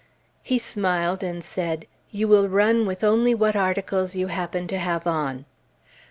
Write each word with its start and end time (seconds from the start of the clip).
He 0.41 0.57
smiled 0.57 1.21
and 1.21 1.43
said, 1.43 1.85
"You 2.09 2.27
will 2.27 2.49
run 2.49 2.87
with 2.87 3.03
only 3.03 3.35
what 3.35 3.55
articles 3.55 4.15
you 4.15 4.29
happen 4.33 4.67
to 4.69 4.79
have 4.79 5.05
on." 5.05 5.45